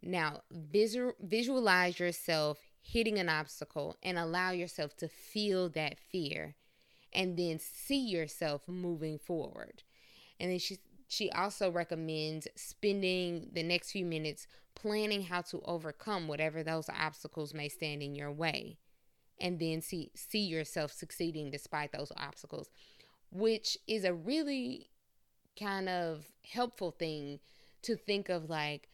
Now, 0.00 0.42
visual, 0.50 1.12
visualize 1.20 1.98
yourself 1.98 2.58
hitting 2.80 3.18
an 3.18 3.28
obstacle 3.28 3.96
and 4.02 4.18
allow 4.18 4.50
yourself 4.50 4.96
to 4.96 5.08
feel 5.08 5.68
that 5.70 5.98
fear 5.98 6.54
and 7.12 7.36
then 7.36 7.58
see 7.58 8.00
yourself 8.00 8.68
moving 8.68 9.18
forward. 9.18 9.82
And 10.40 10.50
then 10.50 10.58
she 10.58 10.78
she 11.08 11.30
also 11.30 11.70
recommends 11.70 12.48
spending 12.56 13.50
the 13.52 13.62
next 13.62 13.90
few 13.90 14.06
minutes 14.06 14.46
planning 14.74 15.22
how 15.22 15.42
to 15.42 15.60
overcome 15.66 16.26
whatever 16.26 16.62
those 16.62 16.88
obstacles 16.88 17.52
may 17.52 17.68
stand 17.68 18.02
in 18.02 18.14
your 18.14 18.32
way 18.32 18.78
and 19.38 19.58
then 19.58 19.82
see 19.82 20.10
see 20.14 20.40
yourself 20.40 20.90
succeeding 20.92 21.50
despite 21.50 21.92
those 21.92 22.12
obstacles, 22.16 22.70
which 23.30 23.76
is 23.86 24.04
a 24.04 24.14
really 24.14 24.88
kind 25.58 25.88
of 25.88 26.24
helpful 26.50 26.90
thing 26.90 27.40
to 27.82 27.96
think 27.96 28.28
of 28.28 28.48
like 28.48 28.88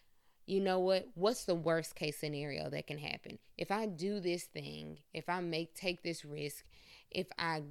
you 0.49 0.61
know 0.61 0.79
what? 0.79 1.07
What's 1.15 1.45
the 1.45 1.55
worst 1.55 1.95
case 1.95 2.17
scenario 2.17 2.71
that 2.71 2.87
can 2.87 2.99
happen? 2.99 3.39
If 3.59 3.71
i 3.71 3.87
do 3.87 4.19
this 4.19 4.45
thing 4.45 4.99
if 5.13 5.29
i 5.29 5.41
make 5.41 5.75
take 5.75 6.03
this 6.03 6.25
risk 6.25 6.65
if 7.11 7.27
i 7.39 7.63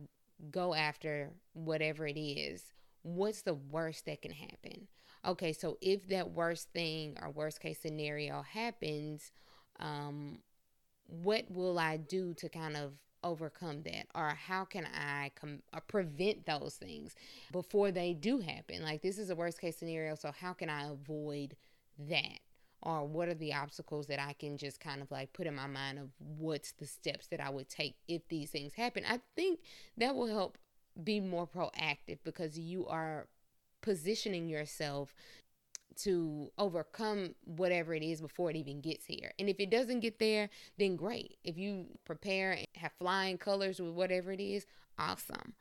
go 0.51 0.75
after 0.75 1.31
whatever 1.53 2.05
it 2.05 2.19
is 2.19 2.73
what's 3.01 3.41
the 3.41 3.53
worst 3.55 4.05
that 4.05 4.21
can 4.21 4.31
happen? 4.31 4.87
Okay 5.25 5.53
so 5.53 5.77
if 5.81 6.07
that 6.09 6.31
worst 6.31 6.69
thing 6.71 7.17
or 7.21 7.31
worst 7.31 7.59
case 7.59 7.79
scenario 7.79 8.43
happens 8.43 9.31
um 9.79 10.39
what 11.07 11.45
will 11.49 11.79
i 11.79 11.97
do 11.97 12.33
to 12.35 12.49
kind 12.49 12.77
of 12.77 12.93
overcome 13.23 13.81
that? 13.81 14.05
Or 14.13 14.29
how 14.29 14.65
can 14.65 14.85
i 14.93 15.31
com- 15.35 15.63
uh, 15.73 15.79
prevent 15.79 16.45
those 16.45 16.75
things 16.75 17.15
before 17.51 17.91
they 17.91 18.13
do 18.13 18.39
happen? 18.39 18.83
Like 18.83 19.01
this 19.01 19.17
is 19.17 19.31
a 19.31 19.35
worst 19.35 19.59
case 19.59 19.77
scenario 19.77 20.13
so 20.13 20.31
how 20.31 20.53
can 20.53 20.69
i 20.69 20.87
avoid 20.87 21.55
that 22.09 22.39
or 22.87 23.05
what 23.05 23.27
are 23.27 23.33
the 23.33 23.53
obstacles 23.53 24.07
that 24.07 24.17
I 24.17 24.31
can 24.31 24.57
just 24.57 24.79
kind 24.79 25.01
of 25.01 25.11
like 25.11 25.33
put 25.33 25.45
in 25.45 25.53
my 25.53 25.67
mind 25.67 25.99
of 25.99 26.07
what's 26.19 26.71
the 26.71 26.87
steps 26.87 27.27
that 27.27 27.41
I 27.41 27.49
would 27.49 27.67
take 27.67 27.97
if 28.07 28.25
these 28.29 28.49
things 28.49 28.75
happen. 28.75 29.03
I 29.05 29.19
think 29.35 29.59
that 29.97 30.15
will 30.15 30.27
help 30.27 30.57
be 31.03 31.19
more 31.19 31.45
proactive 31.45 32.19
because 32.23 32.57
you 32.57 32.87
are 32.87 33.27
positioning 33.81 34.47
yourself 34.47 35.13
to 35.97 36.49
overcome 36.57 37.35
whatever 37.43 37.93
it 37.93 38.03
is 38.03 38.21
before 38.21 38.51
it 38.51 38.55
even 38.55 38.79
gets 38.79 39.05
here. 39.05 39.33
And 39.37 39.49
if 39.49 39.59
it 39.59 39.69
doesn't 39.69 39.99
get 39.99 40.19
there, 40.19 40.49
then 40.79 40.95
great. 40.95 41.37
If 41.43 41.57
you 41.57 41.87
prepare 42.05 42.53
and 42.53 42.67
have 42.75 42.93
flying 42.97 43.37
colors 43.37 43.81
with 43.81 43.91
whatever 43.91 44.31
it 44.31 44.39
is, 44.39 44.65
awesome. 44.97 45.55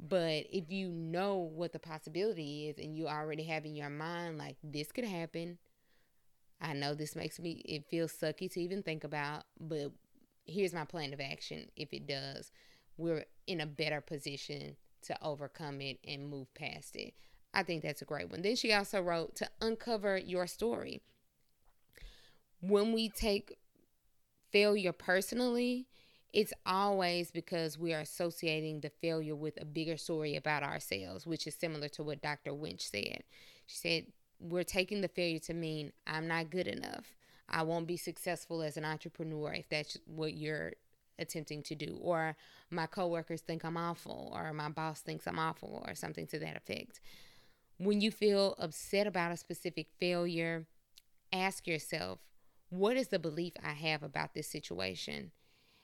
But 0.00 0.46
if 0.50 0.72
you 0.72 0.88
know 0.88 1.36
what 1.36 1.72
the 1.72 1.78
possibility 1.78 2.66
is 2.68 2.78
and 2.78 2.96
you 2.96 3.06
already 3.06 3.44
have 3.44 3.64
in 3.64 3.76
your 3.76 3.90
mind, 3.90 4.36
like, 4.36 4.56
this 4.64 4.90
could 4.90 5.04
happen, 5.04 5.58
I 6.62 6.74
know 6.74 6.94
this 6.94 7.16
makes 7.16 7.40
me, 7.40 7.60
it 7.64 7.84
feels 7.90 8.12
sucky 8.12 8.50
to 8.52 8.60
even 8.60 8.82
think 8.82 9.02
about, 9.02 9.44
but 9.60 9.90
here's 10.46 10.72
my 10.72 10.84
plan 10.84 11.12
of 11.12 11.20
action. 11.20 11.66
If 11.76 11.92
it 11.92 12.06
does, 12.06 12.52
we're 12.96 13.24
in 13.48 13.60
a 13.60 13.66
better 13.66 14.00
position 14.00 14.76
to 15.02 15.16
overcome 15.22 15.80
it 15.80 15.98
and 16.06 16.28
move 16.28 16.54
past 16.54 16.94
it. 16.94 17.14
I 17.52 17.64
think 17.64 17.82
that's 17.82 18.00
a 18.00 18.06
great 18.06 18.30
one. 18.30 18.42
Then 18.42 18.54
she 18.54 18.72
also 18.72 19.00
wrote 19.00 19.34
to 19.36 19.50
uncover 19.60 20.16
your 20.16 20.46
story. 20.46 21.02
When 22.60 22.92
we 22.92 23.08
take 23.08 23.58
failure 24.52 24.92
personally, 24.92 25.88
it's 26.32 26.52
always 26.64 27.30
because 27.30 27.76
we 27.76 27.92
are 27.92 28.00
associating 28.00 28.80
the 28.80 28.90
failure 29.00 29.34
with 29.34 29.60
a 29.60 29.64
bigger 29.64 29.96
story 29.96 30.36
about 30.36 30.62
ourselves, 30.62 31.26
which 31.26 31.46
is 31.46 31.54
similar 31.54 31.88
to 31.88 32.02
what 32.02 32.22
Dr. 32.22 32.54
Winch 32.54 32.88
said. 32.88 33.24
She 33.66 33.76
said, 33.76 34.06
we're 34.42 34.64
taking 34.64 35.00
the 35.00 35.08
failure 35.08 35.38
to 35.40 35.54
mean 35.54 35.92
I'm 36.06 36.26
not 36.26 36.50
good 36.50 36.66
enough. 36.66 37.14
I 37.48 37.62
won't 37.62 37.86
be 37.86 37.96
successful 37.96 38.62
as 38.62 38.76
an 38.76 38.84
entrepreneur 38.84 39.52
if 39.52 39.68
that's 39.68 39.98
what 40.06 40.34
you're 40.34 40.72
attempting 41.18 41.62
to 41.64 41.74
do. 41.74 41.98
Or 42.00 42.36
my 42.70 42.86
coworkers 42.86 43.40
think 43.42 43.64
I'm 43.64 43.76
awful, 43.76 44.32
or 44.34 44.52
my 44.52 44.68
boss 44.68 45.00
thinks 45.00 45.26
I'm 45.26 45.38
awful, 45.38 45.84
or 45.86 45.94
something 45.94 46.26
to 46.28 46.38
that 46.40 46.56
effect. 46.56 47.00
When 47.78 48.00
you 48.00 48.10
feel 48.10 48.54
upset 48.58 49.06
about 49.06 49.32
a 49.32 49.36
specific 49.36 49.88
failure, 49.98 50.66
ask 51.32 51.66
yourself, 51.66 52.20
what 52.70 52.96
is 52.96 53.08
the 53.08 53.18
belief 53.18 53.52
I 53.62 53.72
have 53.72 54.02
about 54.02 54.34
this 54.34 54.48
situation? 54.48 55.32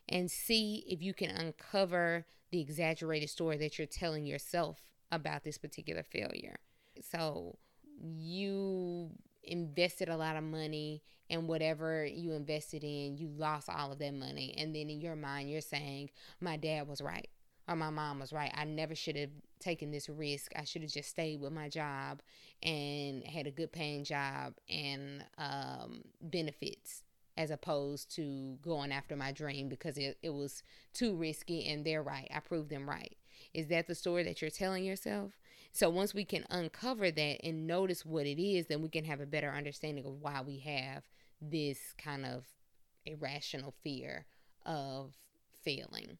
And 0.08 0.30
see 0.30 0.84
if 0.88 1.02
you 1.02 1.12
can 1.12 1.30
uncover 1.30 2.24
the 2.50 2.60
exaggerated 2.60 3.28
story 3.28 3.58
that 3.58 3.78
you're 3.78 3.86
telling 3.86 4.24
yourself 4.24 4.80
about 5.12 5.44
this 5.44 5.58
particular 5.58 6.02
failure. 6.02 6.56
So, 7.02 7.58
you 8.02 9.10
invested 9.42 10.08
a 10.08 10.16
lot 10.16 10.36
of 10.36 10.44
money 10.44 11.02
and 11.30 11.48
whatever 11.48 12.04
you 12.04 12.32
invested 12.32 12.84
in, 12.84 13.16
you 13.16 13.28
lost 13.28 13.68
all 13.68 13.92
of 13.92 13.98
that 13.98 14.14
money. 14.14 14.54
And 14.56 14.74
then 14.74 14.88
in 14.90 15.00
your 15.00 15.16
mind, 15.16 15.50
you're 15.50 15.60
saying, 15.60 16.10
my 16.40 16.56
dad 16.56 16.88
was 16.88 17.00
right 17.00 17.28
or 17.68 17.76
my 17.76 17.90
mom 17.90 18.18
was 18.18 18.32
right. 18.32 18.52
I 18.54 18.64
never 18.64 18.94
should 18.94 19.16
have 19.16 19.30
taken 19.60 19.90
this 19.90 20.08
risk. 20.08 20.52
I 20.56 20.64
should 20.64 20.82
have 20.82 20.90
just 20.90 21.10
stayed 21.10 21.40
with 21.40 21.52
my 21.52 21.68
job 21.68 22.22
and 22.62 23.24
had 23.24 23.46
a 23.46 23.50
good 23.50 23.72
paying 23.72 24.04
job 24.04 24.54
and 24.68 25.24
um, 25.36 26.02
benefits 26.20 27.02
as 27.36 27.50
opposed 27.50 28.14
to 28.16 28.58
going 28.62 28.90
after 28.90 29.14
my 29.14 29.30
dream 29.32 29.68
because 29.68 29.96
it, 29.96 30.18
it 30.22 30.30
was 30.30 30.62
too 30.92 31.14
risky 31.14 31.68
and 31.68 31.84
they're 31.84 32.02
right. 32.02 32.28
I 32.34 32.40
proved 32.40 32.70
them 32.70 32.88
right. 32.88 33.16
Is 33.54 33.68
that 33.68 33.86
the 33.86 33.94
story 33.94 34.24
that 34.24 34.40
you're 34.42 34.50
telling 34.50 34.84
yourself? 34.84 35.38
So 35.72 35.88
once 35.90 36.14
we 36.14 36.24
can 36.24 36.44
uncover 36.50 37.10
that 37.10 37.44
and 37.44 37.66
notice 37.66 38.04
what 38.04 38.26
it 38.26 38.42
is, 38.42 38.66
then 38.66 38.82
we 38.82 38.88
can 38.88 39.04
have 39.04 39.20
a 39.20 39.26
better 39.26 39.50
understanding 39.50 40.04
of 40.04 40.20
why 40.20 40.40
we 40.40 40.58
have 40.60 41.04
this 41.40 41.78
kind 41.96 42.26
of 42.26 42.44
irrational 43.06 43.74
fear 43.82 44.26
of 44.66 45.14
failing. 45.62 46.18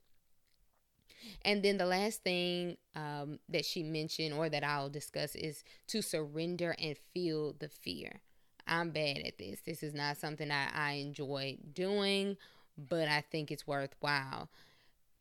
And 1.43 1.63
then 1.63 1.79
the 1.79 1.87
last 1.87 2.23
thing 2.23 2.77
um, 2.95 3.39
that 3.49 3.65
she 3.65 3.83
mentioned 3.83 4.35
or 4.35 4.49
that 4.49 4.65
I'll 4.65 4.89
discuss 4.89 5.35
is 5.35 5.65
to 5.89 6.03
surrender 6.03 6.75
and 6.79 6.97
feel 7.13 7.55
the 7.59 7.69
fear. 7.69 8.21
I'm 8.67 8.91
bad 8.91 9.19
at 9.19 9.39
this. 9.39 9.61
This 9.65 9.83
is 9.83 9.95
not 9.95 10.19
something 10.19 10.51
I, 10.51 10.69
I 10.73 10.93
enjoy 10.93 11.59
doing, 11.73 12.37
but 12.77 13.09
I 13.09 13.23
think 13.23 13.51
it's 13.51 13.67
worthwhile. 13.67 14.51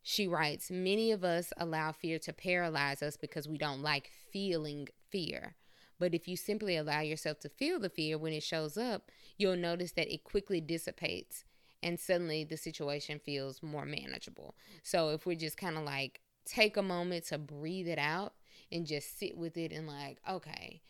She 0.10 0.26
writes 0.26 0.72
Many 0.72 1.12
of 1.12 1.26
us 1.26 1.52
allow 1.58 1.92
fear 1.92 2.18
to 2.20 2.32
paralyze 2.32 3.04
us 3.04 3.18
because 3.18 3.46
we 3.46 3.58
don't 3.58 3.82
like 3.82 4.10
feeling 4.32 4.88
fear. 5.10 5.58
But 6.00 6.16
if 6.16 6.30
you 6.30 6.38
simply 6.38 6.78
allow 6.78 7.02
yourself 7.02 7.42
to 7.42 7.50
feel 7.50 7.78
the 7.78 7.90
fear 7.90 8.18
when 8.18 8.32
it 8.32 8.42
shows 8.42 8.78
up, 8.78 9.12
you'll 9.38 9.58
notice 9.58 9.92
that 9.92 10.10
it 10.10 10.24
quickly 10.24 10.62
dissipates 10.62 11.44
and 11.84 12.00
suddenly 12.00 12.46
the 12.46 12.56
situation 12.56 13.20
feels 13.20 13.62
more 13.62 13.86
manageable. 13.86 14.56
So 14.82 15.10
if 15.10 15.26
we're 15.26 15.36
just 15.36 15.58
kind 15.58 15.78
of 15.78 15.84
like 15.84 16.22
take 16.46 16.78
a 16.78 16.82
moment 16.82 17.26
to 17.26 17.38
breathe 17.38 17.90
it 17.90 18.00
out 18.00 18.34
and 18.72 18.88
just 18.88 19.20
sit 19.20 19.36
with 19.36 19.58
it 19.58 19.74
and 19.74 19.90
like, 19.90 20.20
okay, 20.30 20.84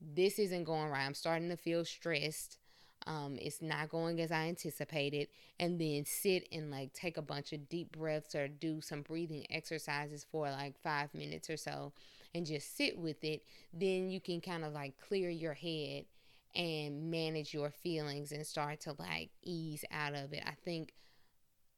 this 0.00 0.40
isn't 0.40 0.64
going 0.64 0.90
right. 0.90 1.06
I'm 1.06 1.14
starting 1.14 1.50
to 1.50 1.56
feel 1.56 1.84
stressed. 1.84 2.58
Um, 3.06 3.38
it's 3.40 3.62
not 3.62 3.88
going 3.88 4.20
as 4.20 4.32
I 4.32 4.48
anticipated, 4.48 5.28
and 5.60 5.80
then 5.80 6.04
sit 6.04 6.48
and 6.50 6.70
like 6.70 6.92
take 6.92 7.16
a 7.16 7.22
bunch 7.22 7.52
of 7.52 7.68
deep 7.68 7.96
breaths 7.96 8.34
or 8.34 8.48
do 8.48 8.80
some 8.80 9.02
breathing 9.02 9.46
exercises 9.50 10.26
for 10.30 10.50
like 10.50 10.76
five 10.82 11.14
minutes 11.14 11.48
or 11.48 11.56
so, 11.56 11.92
and 12.34 12.44
just 12.44 12.76
sit 12.76 12.98
with 12.98 13.22
it. 13.22 13.44
Then 13.72 14.10
you 14.10 14.20
can 14.20 14.40
kind 14.40 14.64
of 14.64 14.72
like 14.72 14.98
clear 14.98 15.30
your 15.30 15.54
head 15.54 16.06
and 16.54 17.10
manage 17.10 17.52
your 17.52 17.70
feelings 17.70 18.32
and 18.32 18.46
start 18.46 18.80
to 18.80 18.94
like 18.98 19.30
ease 19.42 19.84
out 19.92 20.14
of 20.14 20.32
it. 20.32 20.42
I 20.46 20.54
think 20.64 20.92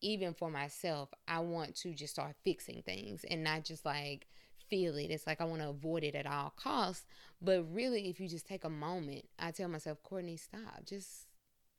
even 0.01 0.33
for 0.33 0.51
myself, 0.51 1.11
I 1.27 1.41
want 1.41 1.75
to 1.77 1.93
just 1.93 2.15
start 2.15 2.37
fixing 2.45 2.83
things 2.83 3.25
and 3.29 3.43
not 3.43 3.65
just 3.65 3.85
like 3.85 4.29
feel 4.69 4.97
it. 4.97 5.11
It's 5.11 5.27
like 5.27 5.41
I 5.41 5.45
want 5.45 5.63
to 5.63 5.69
avoid 5.69 6.05
it 6.05 6.15
at 6.15 6.27
all 6.27 6.53
costs. 6.57 7.07
But 7.41 7.65
really, 7.73 8.09
if 8.09 8.21
you 8.21 8.29
just 8.29 8.47
take 8.47 8.65
a 8.65 8.71
moment, 8.71 9.27
I 9.39 9.51
tell 9.51 9.69
myself, 9.69 10.03
Courtney, 10.03 10.37
stop. 10.37 10.85
Just, 10.85 11.27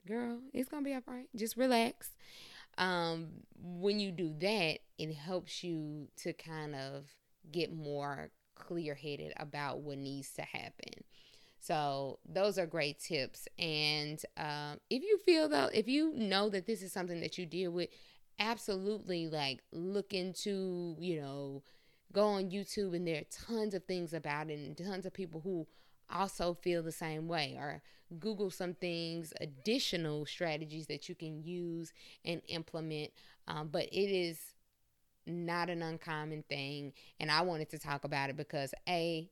girl, 0.07 0.39
it's 0.53 0.69
going 0.69 0.83
to 0.83 0.89
be 0.89 0.93
all 0.93 1.01
right. 1.07 1.27
Just 1.35 1.57
relax. 1.57 2.11
Um, 2.77 3.29
when 3.61 3.99
you 3.99 4.11
do 4.11 4.33
that, 4.39 4.79
it 4.97 5.13
helps 5.13 5.63
you 5.63 6.07
to 6.17 6.33
kind 6.33 6.75
of 6.75 7.05
get 7.51 7.73
more 7.73 8.31
clear 8.55 8.95
headed 8.95 9.33
about 9.37 9.79
what 9.79 9.97
needs 9.97 10.31
to 10.33 10.41
happen. 10.43 11.03
So 11.59 12.19
those 12.27 12.57
are 12.57 12.65
great 12.65 12.99
tips. 12.99 13.47
And 13.57 14.21
uh, 14.37 14.75
if 14.89 15.03
you 15.03 15.17
feel 15.25 15.49
though, 15.49 15.69
if 15.73 15.87
you 15.87 16.13
know 16.15 16.49
that 16.49 16.65
this 16.65 16.81
is 16.81 16.93
something 16.93 17.19
that 17.21 17.37
you 17.37 17.45
deal 17.45 17.71
with, 17.71 17.89
absolutely 18.39 19.27
like 19.27 19.61
look 19.71 20.13
into, 20.13 20.95
you 20.99 21.19
know, 21.21 21.63
go 22.13 22.25
on 22.25 22.49
YouTube 22.49 22.95
and 22.95 23.07
there 23.07 23.21
are 23.21 23.47
tons 23.47 23.73
of 23.73 23.83
things 23.85 24.13
about 24.13 24.49
it 24.49 24.59
and 24.59 24.77
tons 24.77 25.05
of 25.05 25.13
people 25.13 25.41
who 25.41 25.67
also 26.11 26.53
feel 26.61 26.81
the 26.81 26.91
same 26.91 27.27
way 27.27 27.55
or 27.57 27.81
google 28.19 28.49
some 28.49 28.73
things 28.73 29.31
additional 29.39 30.25
strategies 30.25 30.87
that 30.87 31.07
you 31.07 31.13
can 31.13 31.43
use 31.43 31.93
and 32.25 32.41
implement 32.47 33.11
um, 33.47 33.69
but 33.71 33.83
it 33.83 34.11
is 34.11 34.39
not 35.27 35.69
an 35.69 35.83
uncommon 35.83 36.43
thing 36.49 36.91
and 37.19 37.29
i 37.31 37.41
wanted 37.41 37.69
to 37.69 37.77
talk 37.77 38.03
about 38.03 38.31
it 38.31 38.35
because 38.35 38.73
a 38.87 39.29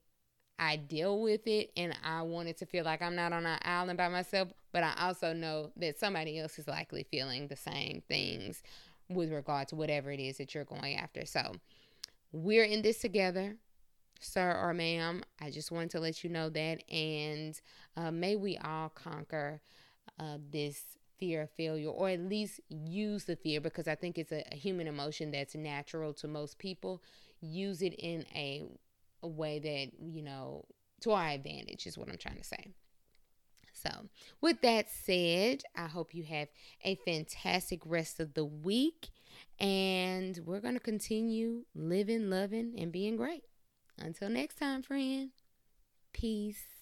I 0.60 0.76
deal 0.78 1.22
with 1.22 1.46
it 1.46 1.72
and 1.78 1.96
I 2.04 2.24
wanted 2.24 2.58
to 2.58 2.66
feel 2.66 2.84
like 2.84 3.02
I'm 3.02 3.16
not 3.16 3.32
on 3.32 3.46
an 3.46 3.60
island 3.62 3.98
by 3.98 4.08
myself, 4.10 4.50
but 4.72 4.84
I 4.84 4.94
also 5.00 5.34
know 5.34 5.72
that 5.78 6.00
somebody 6.00 6.40
else 6.40 6.58
is 6.58 6.68
likely 6.68 7.06
feeling 7.12 7.48
the 7.48 7.56
same 7.56 8.02
things 8.08 8.64
with 9.08 9.32
regard 9.32 9.68
to 9.70 9.76
whatever 9.76 10.12
it 10.12 10.20
is 10.20 10.38
that 10.38 10.56
you're 10.56 10.66
going 10.66 10.96
after. 10.96 11.26
So 11.26 11.54
we're 12.32 12.64
in 12.64 12.82
this 12.82 13.00
together, 13.00 13.56
sir 14.20 14.52
or 14.62 14.74
ma'am. 14.74 15.24
I 15.42 15.52
just 15.52 15.72
wanted 15.72 15.92
to 15.92 16.00
let 16.00 16.24
you 16.24 16.30
know 16.30 16.50
that. 16.50 16.84
And 16.92 17.60
uh, 17.96 18.12
may 18.12 18.36
we 18.36 18.58
all 18.58 18.90
conquer 18.90 19.62
uh, 20.20 20.38
this 20.52 20.82
fear 21.20 21.44
of 21.44 21.52
failure 21.52 21.90
or 21.90 22.10
at 22.10 22.20
least 22.20 22.62
use 22.70 23.26
the 23.26 23.36
fear 23.36 23.60
because 23.60 23.88
I 23.88 23.96
think 23.96 24.18
it's 24.18 24.32
a, 24.32 24.44
a 24.52 24.56
human 24.56 24.88
emotion 24.88 25.32
that's 25.32 25.56
natural 25.56 26.14
to 26.16 26.28
most 26.28 26.60
people. 26.60 27.02
Use 27.42 27.82
it 27.82 27.94
in 27.96 28.26
a 28.36 28.64
a 29.24 29.28
way 29.28 29.60
that, 29.60 29.92
you 30.00 30.22
know, 30.22 30.66
to 31.02 31.12
our 31.12 31.30
advantage 31.30 31.88
is 31.88 31.98
what 31.98 32.10
I'm 32.10 32.18
trying 32.18 32.38
to 32.38 32.44
say. 32.44 32.68
So, 33.74 33.90
with 34.42 34.62
that 34.62 34.90
said, 34.90 35.64
I 35.76 35.86
hope 35.88 36.14
you 36.16 36.24
have 36.24 36.48
a 36.84 36.96
fantastic 36.96 37.82
rest 37.86 38.20
of 38.20 38.34
the 38.34 38.46
week. 38.46 39.10
And 39.60 40.40
we're 40.46 40.60
going 40.60 40.76
to 40.76 40.80
continue 40.80 41.66
living, 41.76 42.30
loving, 42.30 42.76
and 42.78 42.92
being 42.92 43.18
great. 43.18 43.44
Until 43.98 44.30
next 44.30 44.56
time, 44.56 44.84
friend. 44.84 45.32
Peace. 46.14 46.77